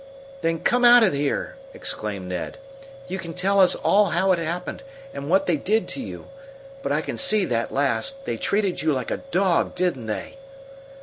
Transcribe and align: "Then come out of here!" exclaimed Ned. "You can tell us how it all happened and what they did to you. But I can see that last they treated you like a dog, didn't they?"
"Then 0.41 0.61
come 0.61 0.83
out 0.83 1.03
of 1.03 1.13
here!" 1.13 1.57
exclaimed 1.75 2.27
Ned. 2.27 2.57
"You 3.07 3.19
can 3.19 3.35
tell 3.35 3.59
us 3.59 3.73
how 3.83 4.31
it 4.31 4.39
all 4.39 4.43
happened 4.43 4.81
and 5.13 5.29
what 5.29 5.45
they 5.45 5.57
did 5.57 5.87
to 5.89 6.01
you. 6.01 6.25
But 6.81 6.91
I 6.91 7.01
can 7.01 7.17
see 7.17 7.45
that 7.45 7.71
last 7.71 8.25
they 8.25 8.37
treated 8.37 8.81
you 8.81 8.93
like 8.93 9.11
a 9.11 9.17
dog, 9.17 9.75
didn't 9.75 10.07
they?" 10.07 10.37